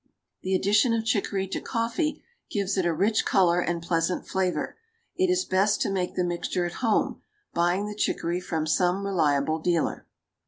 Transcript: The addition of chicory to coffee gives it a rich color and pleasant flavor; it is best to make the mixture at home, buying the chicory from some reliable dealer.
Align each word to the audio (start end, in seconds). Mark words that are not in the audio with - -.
The 0.41 0.55
addition 0.55 0.95
of 0.95 1.05
chicory 1.05 1.45
to 1.49 1.61
coffee 1.61 2.23
gives 2.49 2.75
it 2.75 2.87
a 2.87 2.91
rich 2.91 3.23
color 3.23 3.59
and 3.59 3.83
pleasant 3.83 4.27
flavor; 4.27 4.75
it 5.15 5.29
is 5.29 5.45
best 5.45 5.79
to 5.81 5.91
make 5.91 6.15
the 6.15 6.23
mixture 6.23 6.65
at 6.65 6.73
home, 6.81 7.21
buying 7.53 7.85
the 7.85 7.93
chicory 7.93 8.41
from 8.41 8.65
some 8.65 9.05
reliable 9.05 9.59
dealer. 9.59 10.07